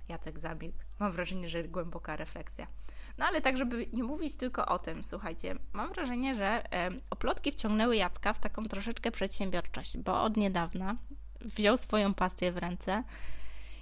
Jacek 0.08 0.38
zamilkł. 0.38 0.78
Mam 0.98 1.12
wrażenie, 1.12 1.48
że 1.48 1.64
głęboka 1.64 2.16
refleksja. 2.16 2.66
No 3.18 3.26
ale 3.26 3.40
tak, 3.40 3.56
żeby 3.58 3.86
nie 3.92 4.02
mówić 4.02 4.36
tylko 4.36 4.66
o 4.66 4.78
tym, 4.78 5.04
słuchajcie, 5.04 5.56
mam 5.72 5.92
wrażenie, 5.92 6.34
że 6.34 6.62
oplotki 7.10 7.52
wciągnęły 7.52 7.96
Jacka 7.96 8.32
w 8.32 8.40
taką 8.40 8.64
troszeczkę 8.64 9.10
przedsiębiorczość, 9.10 9.98
bo 9.98 10.22
od 10.22 10.36
niedawna 10.36 10.96
wziął 11.40 11.76
swoją 11.76 12.14
pasję 12.14 12.52
w 12.52 12.56
ręce 12.56 13.02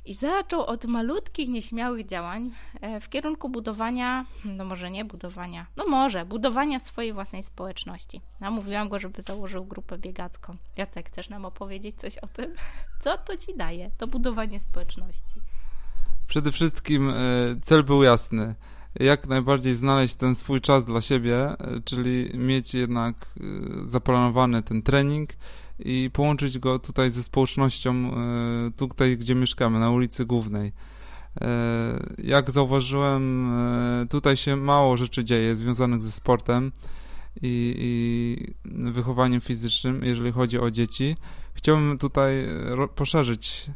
i 0.08 0.14
zaczął 0.14 0.66
od 0.66 0.84
malutkich, 0.84 1.48
nieśmiałych 1.48 2.06
działań 2.06 2.50
e, 2.80 3.00
w 3.00 3.08
kierunku 3.08 3.48
budowania, 3.48 4.26
no 4.44 4.64
może 4.64 4.90
nie 4.90 5.04
budowania, 5.04 5.66
no 5.76 5.86
może, 5.86 6.24
budowania 6.24 6.80
swojej 6.80 7.12
własnej 7.12 7.42
społeczności. 7.42 8.20
Namówiłam 8.40 8.88
go, 8.88 8.98
żeby 8.98 9.22
założył 9.22 9.64
grupę 9.64 9.98
biegacką. 9.98 10.56
Jacek, 10.76 11.08
chcesz 11.08 11.28
nam 11.28 11.44
opowiedzieć 11.44 11.96
coś 12.00 12.18
o 12.18 12.26
tym? 12.26 12.54
Co 13.02 13.18
to 13.18 13.36
ci 13.36 13.56
daje, 13.56 13.90
to 13.98 14.06
budowanie 14.06 14.60
społeczności? 14.60 15.40
Przede 16.26 16.52
wszystkim 16.52 17.10
e, 17.10 17.14
cel 17.62 17.84
był 17.84 18.02
jasny. 18.02 18.54
Jak 18.94 19.26
najbardziej 19.26 19.74
znaleźć 19.74 20.14
ten 20.14 20.34
swój 20.34 20.60
czas 20.60 20.84
dla 20.84 21.00
siebie, 21.00 21.36
e, 21.36 21.56
czyli 21.84 22.30
mieć 22.34 22.74
jednak 22.74 23.34
zaplanowany 23.86 24.62
ten 24.62 24.82
trening, 24.82 25.30
i 25.78 26.10
połączyć 26.12 26.58
go 26.58 26.78
tutaj 26.78 27.10
ze 27.10 27.22
społecznością, 27.22 27.94
e, 27.94 28.70
tutaj 28.76 29.16
gdzie 29.16 29.34
mieszkamy, 29.34 29.78
na 29.78 29.90
ulicy 29.90 30.24
Głównej. 30.24 30.72
E, 31.40 31.48
jak 32.18 32.50
zauważyłem, 32.50 33.50
e, 33.52 34.06
tutaj 34.06 34.36
się 34.36 34.56
mało 34.56 34.96
rzeczy 34.96 35.24
dzieje 35.24 35.56
związanych 35.56 36.02
ze 36.02 36.12
sportem 36.12 36.72
i, 37.42 37.74
i 37.78 38.90
wychowaniem 38.92 39.40
fizycznym, 39.40 40.04
jeżeli 40.04 40.32
chodzi 40.32 40.58
o 40.58 40.70
dzieci. 40.70 41.16
Chciałbym 41.54 41.98
tutaj 41.98 42.46
poszerzyć 42.94 43.66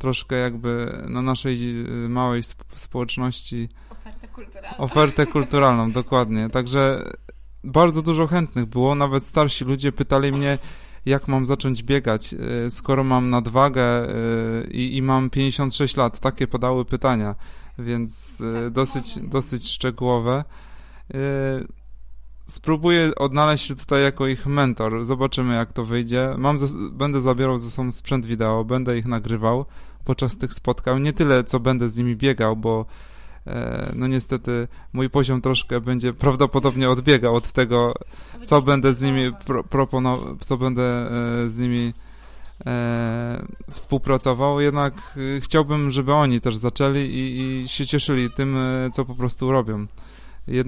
troszkę 0.00 0.36
jakby 0.36 1.02
na 1.08 1.22
naszej 1.22 1.84
małej 2.08 2.42
społeczności 2.74 3.68
ofertę 3.90 4.28
kulturalną. 4.28 4.78
Ofertę 4.78 5.26
kulturalną, 5.26 5.92
dokładnie. 6.02 6.50
Także 6.50 7.04
bardzo 7.64 8.02
dużo 8.02 8.26
chętnych 8.26 8.66
było, 8.66 8.94
nawet 8.94 9.24
starsi 9.24 9.64
ludzie 9.64 9.92
pytali 9.92 10.32
mnie, 10.32 10.58
jak 11.06 11.28
mam 11.28 11.46
zacząć 11.46 11.82
biegać, 11.82 12.34
e, 12.34 12.70
skoro 12.70 13.04
mam 13.04 13.30
nadwagę 13.30 13.82
e, 13.82 14.08
i, 14.70 14.96
i 14.96 15.02
mam 15.02 15.30
56 15.30 15.96
lat. 15.96 16.20
Takie 16.20 16.46
podały 16.46 16.84
pytania, 16.84 17.34
więc 17.78 18.42
e, 18.66 18.70
dosyć, 18.70 19.18
dosyć 19.22 19.70
szczegółowe. 19.70 20.44
Spróbuję 22.46 23.10
odnaleźć 23.16 23.66
się 23.66 23.74
tutaj 23.74 24.02
jako 24.02 24.26
ich 24.26 24.46
mentor. 24.46 25.04
Zobaczymy, 25.04 25.54
jak 25.54 25.72
to 25.72 25.84
wyjdzie. 25.84 26.34
Mam 26.38 26.58
będę 26.92 27.20
zabierał 27.20 27.58
ze 27.58 27.70
sobą 27.70 27.92
sprzęt 27.92 28.26
wideo, 28.26 28.64
będę 28.64 28.98
ich 28.98 29.06
nagrywał 29.06 29.66
podczas 30.04 30.36
tych 30.36 30.54
spotkań. 30.54 31.02
Nie 31.02 31.12
tyle, 31.12 31.44
co 31.44 31.60
będę 31.60 31.88
z 31.88 31.96
nimi 31.96 32.16
biegał, 32.16 32.56
bo 32.56 32.86
E, 33.46 33.92
no 33.96 34.06
niestety 34.06 34.68
mój 34.92 35.10
poziom 35.10 35.40
troszkę 35.40 35.80
będzie 35.80 36.12
prawdopodobnie 36.12 36.90
odbiegał 36.90 37.34
od 37.34 37.52
tego, 37.52 37.94
co 38.44 38.62
będę 38.62 38.94
z 38.94 39.02
nimi 39.02 39.32
pro, 39.46 39.64
proponował, 39.64 40.36
co 40.40 40.56
będę 40.56 40.82
e, 40.82 41.10
z 41.50 41.58
nimi 41.58 41.94
e, 42.66 43.46
współpracował, 43.70 44.60
jednak 44.60 44.94
e, 45.36 45.40
chciałbym, 45.40 45.90
żeby 45.90 46.12
oni 46.12 46.40
też 46.40 46.56
zaczęli 46.56 47.00
i, 47.00 47.40
i 47.62 47.68
się 47.68 47.86
cieszyli 47.86 48.30
tym, 48.30 48.56
co 48.92 49.04
po 49.04 49.14
prostu 49.14 49.52
robią. 49.52 49.86
Jed, 50.48 50.66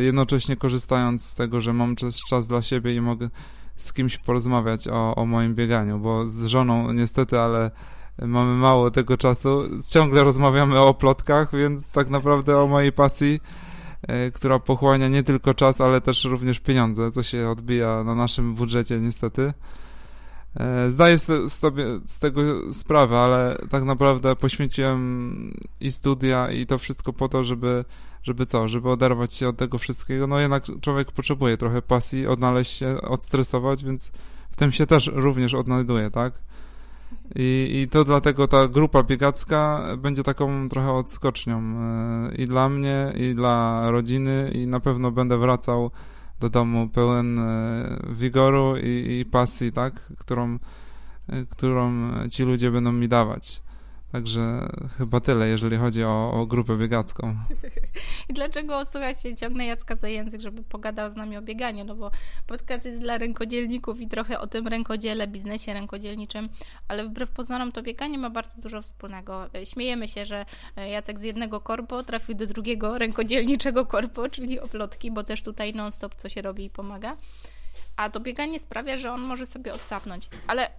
jednocześnie 0.00 0.56
korzystając 0.56 1.24
z 1.24 1.34
tego, 1.34 1.60
że 1.60 1.72
mam 1.72 1.96
czas, 1.96 2.20
czas 2.28 2.48
dla 2.48 2.62
siebie 2.62 2.94
i 2.94 3.00
mogę 3.00 3.28
z 3.76 3.92
kimś 3.92 4.18
porozmawiać 4.18 4.88
o, 4.88 5.14
o 5.14 5.26
moim 5.26 5.54
bieganiu, 5.54 5.98
bo 5.98 6.28
z 6.28 6.46
żoną 6.46 6.92
niestety, 6.92 7.38
ale 7.38 7.70
mamy 8.18 8.54
mało 8.54 8.90
tego 8.90 9.16
czasu. 9.16 9.62
Ciągle 9.88 10.24
rozmawiamy 10.24 10.80
o 10.80 10.94
plotkach, 10.94 11.56
więc 11.56 11.90
tak 11.90 12.10
naprawdę 12.10 12.58
o 12.58 12.66
mojej 12.66 12.92
pasji, 12.92 13.40
e, 14.02 14.30
która 14.30 14.58
pochłania 14.58 15.08
nie 15.08 15.22
tylko 15.22 15.54
czas, 15.54 15.80
ale 15.80 16.00
też 16.00 16.24
również 16.24 16.60
pieniądze, 16.60 17.10
co 17.10 17.22
się 17.22 17.48
odbija 17.48 18.04
na 18.04 18.14
naszym 18.14 18.54
budżecie 18.54 19.00
niestety. 19.00 19.52
E, 20.56 20.90
zdaję 20.90 21.18
sobie 21.48 21.84
z 22.06 22.18
tego 22.18 22.42
sprawę, 22.72 23.18
ale 23.18 23.58
tak 23.70 23.84
naprawdę 23.84 24.36
poświęciłem 24.36 25.54
i 25.80 25.92
studia 25.92 26.50
i 26.50 26.66
to 26.66 26.78
wszystko 26.78 27.12
po 27.12 27.28
to, 27.28 27.44
żeby, 27.44 27.84
żeby 28.22 28.46
co, 28.46 28.68
żeby 28.68 28.90
oderwać 28.90 29.34
się 29.34 29.48
od 29.48 29.56
tego 29.56 29.78
wszystkiego. 29.78 30.26
No 30.26 30.40
jednak 30.40 30.64
człowiek 30.80 31.12
potrzebuje 31.12 31.56
trochę 31.56 31.82
pasji, 31.82 32.26
odnaleźć 32.26 32.72
się, 32.72 33.00
odstresować, 33.02 33.84
więc 33.84 34.10
w 34.50 34.56
tym 34.56 34.72
się 34.72 34.86
też 34.86 35.10
również 35.14 35.54
odnajduje, 35.54 36.10
tak? 36.10 36.32
I, 37.34 37.80
I 37.82 37.88
to 37.88 38.04
dlatego 38.04 38.48
ta 38.48 38.68
grupa 38.68 39.02
biegacka 39.02 39.82
będzie 39.98 40.22
taką 40.22 40.68
trochę 40.68 40.92
odskocznią 40.92 41.58
e, 41.58 42.34
i 42.34 42.46
dla 42.46 42.68
mnie, 42.68 43.12
i 43.16 43.34
dla 43.34 43.90
rodziny, 43.90 44.50
i 44.54 44.66
na 44.66 44.80
pewno 44.80 45.10
będę 45.10 45.38
wracał 45.38 45.90
do 46.40 46.48
domu 46.48 46.88
pełen 46.88 47.38
e, 47.38 47.98
wigoru 48.10 48.76
i, 48.76 49.20
i 49.20 49.24
pasji, 49.24 49.72
tak, 49.72 50.12
którą, 50.18 50.58
e, 51.28 51.44
którą 51.44 52.10
ci 52.30 52.42
ludzie 52.42 52.70
będą 52.70 52.92
mi 52.92 53.08
dawać. 53.08 53.63
Także 54.14 54.68
chyba 54.98 55.20
tyle, 55.20 55.48
jeżeli 55.48 55.76
chodzi 55.76 56.04
o, 56.04 56.32
o 56.32 56.46
grupę 56.46 56.76
biegacką. 56.76 57.36
I 58.28 58.34
dlaczego, 58.34 58.84
słuchajcie, 58.84 59.36
ciągnę 59.36 59.66
Jacka 59.66 59.96
za 59.96 60.08
język, 60.08 60.40
żeby 60.40 60.62
pogadał 60.62 61.10
z 61.10 61.16
nami 61.16 61.36
o 61.36 61.42
bieganiu, 61.42 61.84
no 61.84 61.94
bo 61.94 62.10
podcast 62.46 62.84
jest 62.84 62.98
dla 62.98 63.18
rękodzielników 63.18 64.00
i 64.00 64.08
trochę 64.08 64.40
o 64.40 64.46
tym 64.46 64.68
rękodziele, 64.68 65.26
biznesie 65.26 65.72
rękodzielniczym, 65.72 66.48
ale 66.88 67.04
wbrew 67.04 67.30
pozorom 67.30 67.72
to 67.72 67.82
bieganie 67.82 68.18
ma 68.18 68.30
bardzo 68.30 68.60
dużo 68.60 68.82
wspólnego. 68.82 69.50
Śmiejemy 69.64 70.08
się, 70.08 70.26
że 70.26 70.44
Jacek 70.76 71.18
z 71.18 71.22
jednego 71.22 71.60
korpo 71.60 72.02
trafił 72.02 72.34
do 72.34 72.46
drugiego 72.46 72.98
rękodzielniczego 72.98 73.86
korpo, 73.86 74.28
czyli 74.28 74.60
oplotki, 74.60 75.10
bo 75.10 75.24
też 75.24 75.42
tutaj 75.42 75.72
non-stop 75.72 76.14
co 76.14 76.28
się 76.28 76.42
robi 76.42 76.64
i 76.64 76.70
pomaga 76.70 77.16
a 77.96 78.10
to 78.10 78.20
bieganie 78.20 78.60
sprawia, 78.60 78.96
że 78.96 79.12
on 79.12 79.20
może 79.20 79.46
sobie 79.46 79.74
odsapnąć. 79.74 80.28
Ale 80.46 80.70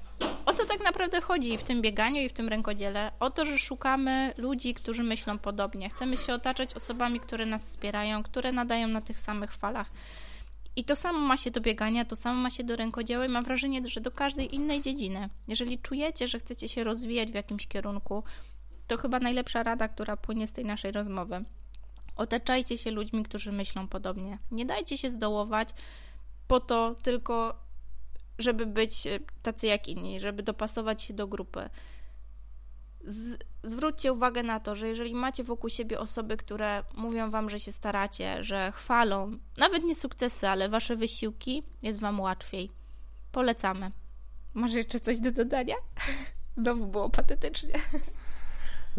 o 0.46 0.54
co 0.54 0.66
tak 0.66 0.84
naprawdę 0.84 1.22
chodzi 1.22 1.58
w 1.58 1.64
tym 1.64 1.82
bieganiu 1.82 2.22
i 2.22 2.30
w 2.30 2.34
tym 2.34 2.50
rękodziele? 2.50 3.12
O 3.20 3.30
to, 3.30 3.46
że 3.46 3.58
szukamy 3.58 4.34
ludzi, 4.38 4.74
którzy 4.74 5.04
myślą 5.04 5.40
podobnie. 5.40 5.90
Chcemy 5.90 6.18
się 6.18 6.34
otaczać 6.34 6.74
osobami, 6.74 7.20
które 7.20 7.46
nas 7.46 7.66
wspierają, 7.66 8.24
które 8.24 8.52
nadają 8.52 8.88
na 8.88 9.02
tych 9.02 9.20
samych 9.20 9.54
falach. 9.54 9.92
I 10.76 10.84
to 10.84 10.96
samo 10.96 11.20
ma 11.20 11.38
się 11.38 11.52
do 11.52 11.62
biegania, 11.62 12.06
to 12.06 12.16
samo 12.16 12.42
ma 12.42 12.50
się 12.50 12.64
do 12.64 12.76
rękodzieła 12.76 13.26
i 13.26 13.30
mam 13.30 13.44
wrażenie, 13.44 13.88
że 13.88 14.02
do 14.02 14.12
każdej 14.12 14.56
innej 14.56 14.82
dziedziny. 14.82 15.30
Jeżeli 15.48 15.80
czujecie, 15.80 16.28
że 16.28 16.40
chcecie 16.40 16.68
się 16.68 16.84
rozwijać 16.84 17.32
w 17.32 17.36
jakimś 17.36 17.68
kierunku, 17.68 18.24
to 18.88 18.98
chyba 18.98 19.20
najlepsza 19.20 19.64
rada, 19.64 19.88
która 19.88 20.18
płynie 20.18 20.48
z 20.48 20.54
tej 20.54 20.66
naszej 20.66 20.92
rozmowy. 20.92 21.46
Otaczajcie 22.16 22.78
się 22.78 22.92
ludźmi, 22.92 23.24
którzy 23.24 23.52
myślą 23.52 23.88
podobnie. 23.88 24.38
Nie 24.52 24.66
dajcie 24.66 24.98
się 24.98 25.12
zdołować, 25.12 25.70
po 26.48 26.60
to 26.60 26.96
tylko, 27.04 27.56
żeby 28.38 28.66
być 28.66 29.08
e, 29.08 29.20
tacy 29.42 29.68
jak 29.68 29.88
inni, 29.88 30.20
żeby 30.20 30.44
dopasować 30.44 31.04
się 31.04 31.14
do 31.14 31.28
grupy. 31.28 31.70
Z, 33.06 33.38
zwróćcie 33.64 34.14
uwagę 34.14 34.44
na 34.44 34.60
to, 34.60 34.76
że 34.76 34.88
jeżeli 34.88 35.16
macie 35.16 35.44
wokół 35.44 35.70
siebie 35.70 36.00
osoby, 36.00 36.38
które 36.38 36.84
mówią 36.94 37.32
wam, 37.32 37.50
że 37.50 37.60
się 37.60 37.72
staracie, 37.72 38.44
że 38.44 38.72
chwalą, 38.72 39.38
nawet 39.58 39.84
nie 39.84 39.96
sukcesy, 39.96 40.48
ale 40.48 40.70
wasze 40.70 40.96
wysiłki, 40.96 41.64
jest 41.82 42.00
wam 42.00 42.20
łatwiej. 42.20 42.72
Polecamy. 43.32 43.92
Masz 44.54 44.74
jeszcze 44.74 45.00
coś 45.00 45.20
do 45.20 45.32
dodania? 45.32 45.76
Znowu 46.58 46.88
było 46.88 47.10
patetycznie. 47.10 47.74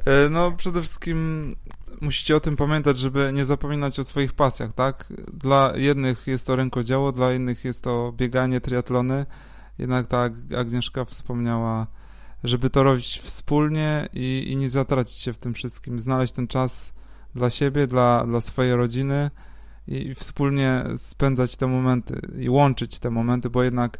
E, 0.04 0.28
no, 0.28 0.52
przede 0.52 0.82
wszystkim 0.82 1.56
musicie 2.00 2.36
o 2.36 2.40
tym 2.40 2.56
pamiętać, 2.56 2.98
żeby 2.98 3.30
nie 3.32 3.44
zapominać 3.44 3.98
o 3.98 4.04
swoich 4.04 4.32
pasjach, 4.32 4.72
tak? 4.72 5.12
Dla 5.32 5.72
jednych 5.76 6.26
jest 6.26 6.46
to 6.46 6.56
rękodzieło, 6.56 7.12
dla 7.12 7.32
innych 7.32 7.64
jest 7.64 7.82
to 7.82 8.12
bieganie, 8.16 8.60
triatlony. 8.60 9.26
Jednak 9.78 10.06
tak 10.06 10.32
Agnieszka 10.58 11.04
wspomniała, 11.04 11.86
żeby 12.44 12.70
to 12.70 12.82
robić 12.82 13.20
wspólnie 13.24 14.08
i, 14.12 14.46
i 14.48 14.56
nie 14.56 14.70
zatracić 14.70 15.18
się 15.18 15.32
w 15.32 15.38
tym 15.38 15.54
wszystkim. 15.54 16.00
Znaleźć 16.00 16.32
ten 16.32 16.46
czas 16.46 16.92
dla 17.34 17.50
siebie, 17.50 17.86
dla, 17.86 18.26
dla 18.26 18.40
swojej 18.40 18.76
rodziny 18.76 19.30
i 19.88 20.14
wspólnie 20.14 20.84
spędzać 20.96 21.56
te 21.56 21.66
momenty 21.66 22.20
i 22.38 22.48
łączyć 22.48 22.98
te 22.98 23.10
momenty, 23.10 23.50
bo 23.50 23.62
jednak 23.62 23.98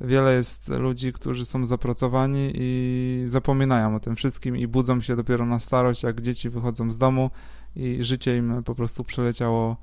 wiele 0.00 0.34
jest 0.34 0.68
ludzi, 0.68 1.12
którzy 1.12 1.46
są 1.46 1.66
zapracowani 1.66 2.52
i 2.54 3.22
zapominają 3.26 3.96
o 3.96 4.00
tym 4.00 4.16
wszystkim 4.16 4.56
i 4.56 4.66
budzą 4.66 5.00
się 5.00 5.16
dopiero 5.16 5.46
na 5.46 5.60
starość, 5.60 6.02
jak 6.02 6.20
dzieci 6.20 6.50
wychodzą 6.50 6.90
z 6.90 6.98
domu 6.98 7.30
i 7.76 8.04
życie 8.04 8.36
im 8.36 8.62
po 8.64 8.74
prostu 8.74 9.04
przeleciało 9.04 9.76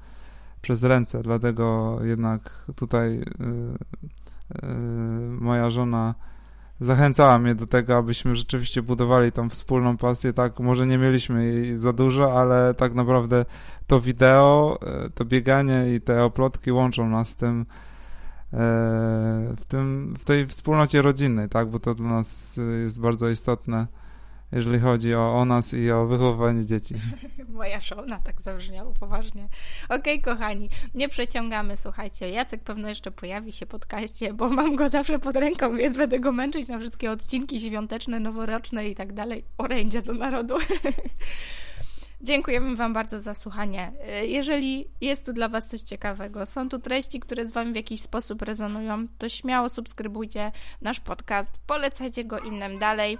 przez 0.61 0.83
ręce. 0.83 1.23
Dlatego 1.23 1.97
jednak 2.03 2.65
tutaj 2.75 3.17
yy, 3.17 3.25
yy, 4.61 4.69
moja 5.39 5.69
żona 5.69 6.15
zachęcała 6.79 7.39
mnie 7.39 7.55
do 7.55 7.67
tego, 7.67 7.97
abyśmy 7.97 8.35
rzeczywiście 8.35 8.81
budowali 8.81 9.31
tą 9.31 9.49
wspólną 9.49 9.97
pasję. 9.97 10.33
Tak, 10.33 10.59
może 10.59 10.87
nie 10.87 10.97
mieliśmy 10.97 11.45
jej 11.45 11.77
za 11.77 11.93
dużo, 11.93 12.39
ale 12.39 12.73
tak 12.73 12.93
naprawdę 12.93 13.45
to 13.87 14.01
wideo, 14.01 14.79
y, 15.05 15.09
to 15.09 15.25
bieganie 15.25 15.95
i 15.95 16.01
te 16.01 16.23
oplotki 16.23 16.71
łączą 16.71 17.09
nas 17.09 17.29
z 17.29 17.35
tym, 17.35 17.65
w, 19.57 19.65
tym, 19.67 20.15
w 20.19 20.25
tej 20.25 20.47
wspólnocie 20.47 21.01
rodzinnej, 21.01 21.49
tak, 21.49 21.67
bo 21.67 21.79
to 21.79 21.95
dla 21.95 22.09
nas 22.09 22.59
jest 22.83 22.99
bardzo 22.99 23.29
istotne 23.29 23.87
jeżeli 24.53 24.79
chodzi 24.79 25.15
o, 25.15 25.35
o 25.35 25.45
nas 25.45 25.73
i 25.73 25.91
o 25.91 26.05
wychowywanie 26.05 26.65
dzieci. 26.65 26.95
Moja 27.49 27.81
żona 27.81 28.19
tak 28.19 28.41
zabrzmiało 28.41 28.93
poważnie. 28.93 29.47
Okej, 29.85 30.21
okay, 30.21 30.35
kochani, 30.35 30.69
nie 30.95 31.09
przeciągamy, 31.09 31.77
słuchajcie. 31.77 32.29
Jacek 32.29 32.63
pewno 32.63 32.89
jeszcze 32.89 33.11
pojawi 33.11 33.51
się 33.51 33.65
podcaście, 33.65 34.33
bo 34.33 34.49
mam 34.49 34.75
go 34.75 34.89
zawsze 34.89 35.19
pod 35.19 35.35
ręką, 35.35 35.77
więc 35.77 35.97
będę 35.97 36.19
go 36.19 36.31
męczyć 36.31 36.67
na 36.67 36.79
wszystkie 36.79 37.11
odcinki 37.11 37.59
świąteczne, 37.59 38.19
noworoczne 38.19 38.89
i 38.89 38.95
tak 38.95 39.13
dalej. 39.13 39.45
Orędzia 39.57 40.01
do 40.01 40.13
narodu. 40.13 40.55
Dziękujemy 42.23 42.75
Wam 42.75 42.93
bardzo 42.93 43.19
za 43.19 43.33
słuchanie. 43.33 43.91
Jeżeli 44.21 44.87
jest 45.01 45.25
tu 45.25 45.33
dla 45.33 45.49
Was 45.49 45.67
coś 45.67 45.81
ciekawego, 45.81 46.45
są 46.45 46.69
tu 46.69 46.79
treści, 46.79 47.19
które 47.19 47.45
z 47.45 47.51
Wami 47.51 47.73
w 47.73 47.75
jakiś 47.75 48.01
sposób 48.01 48.41
rezonują, 48.41 49.07
to 49.17 49.29
śmiało 49.29 49.69
subskrybujcie 49.69 50.51
nasz 50.81 50.99
podcast, 50.99 51.59
polecajcie 51.67 52.25
go 52.25 52.39
innym 52.39 52.79
dalej. 52.79 53.17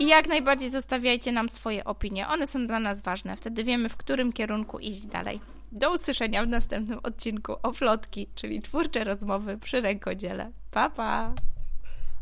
I 0.00 0.06
jak 0.06 0.28
najbardziej 0.28 0.70
zostawiajcie 0.70 1.32
nam 1.32 1.48
swoje 1.48 1.84
opinie. 1.84 2.28
One 2.28 2.46
są 2.46 2.66
dla 2.66 2.80
nas 2.80 3.02
ważne. 3.02 3.36
Wtedy 3.36 3.64
wiemy, 3.64 3.88
w 3.88 3.96
którym 3.96 4.32
kierunku 4.32 4.78
iść 4.78 5.06
dalej. 5.06 5.40
Do 5.72 5.92
usłyszenia 5.92 6.44
w 6.44 6.48
następnym 6.48 6.98
odcinku 7.02 7.52
o 7.62 7.72
plotki, 7.72 8.28
czyli 8.34 8.62
twórcze 8.62 9.04
rozmowy 9.04 9.58
przy 9.58 9.80
rękodziele. 9.80 10.52
Pa, 10.70 10.90
pa! 10.90 11.34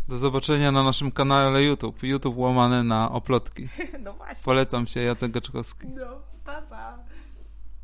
Do 0.08 0.18
zobaczenia 0.18 0.72
na 0.72 0.82
naszym 0.82 1.10
kanale 1.10 1.62
YouTube. 1.62 2.02
YouTube 2.02 2.36
łamane 2.38 2.82
na 2.82 3.10
oplotki. 3.12 3.68
No 4.04 4.12
właśnie. 4.12 4.44
Polecam 4.44 4.86
się, 4.86 5.00
Jacek 5.00 5.30
Gaczkowski. 5.32 5.86
No, 5.88 6.04
pa, 6.44 6.62
pa. 6.62 6.98